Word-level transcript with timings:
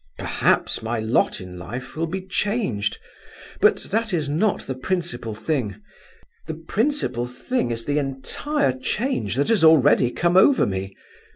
Perhaps 0.17 0.81
my 0.81 0.97
lot 0.99 1.39
in 1.39 1.59
life 1.59 1.95
will 1.95 2.07
be 2.07 2.25
changed; 2.25 2.97
but 3.59 3.83
that 3.91 4.15
is 4.15 4.27
not 4.27 4.61
the 4.61 4.73
principal 4.73 5.35
thing. 5.35 5.79
The 6.47 6.55
principal 6.55 7.27
thing 7.27 7.69
is 7.69 7.85
the 7.85 7.99
entire 7.99 8.73
change 8.79 9.35
that 9.35 9.49
has 9.49 9.63
already 9.63 10.09
come 10.09 10.35
over 10.35 10.65
me. 10.65 10.91